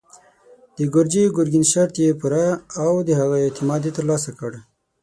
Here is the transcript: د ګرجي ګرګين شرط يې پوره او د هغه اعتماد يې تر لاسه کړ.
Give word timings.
د 0.75 0.77
ګرجي 0.93 1.23
ګرګين 1.37 1.65
شرط 1.71 1.93
يې 2.03 2.09
پوره 2.19 2.45
او 2.83 2.93
د 3.07 3.09
هغه 3.19 3.37
اعتماد 3.45 3.81
يې 3.87 3.91
تر 3.97 4.03
لاسه 4.11 4.31
کړ. 4.39 4.51